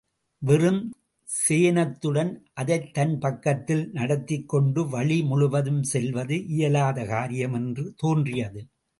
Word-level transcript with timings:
வெறும் 0.41 0.79
சேணத்துடன், 1.27 2.31
அதைத்தன் 2.61 3.13
பக்கத்தில் 3.19 3.83
நடத்திக் 3.91 4.47
கொண்டு 4.49 4.89
வழி 4.89 5.21
முழுவதும் 5.21 5.83
செல்வது 5.83 6.37
இயலாத 6.47 7.05
காரியம் 7.05 7.53
என்று 7.53 7.85
தோன்றியது. 7.97 8.61